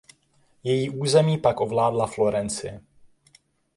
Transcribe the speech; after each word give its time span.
Její 0.63 0.89
území 0.89 1.37
pak 1.37 1.61
ovládla 1.61 2.07
Florencie. 2.07 2.81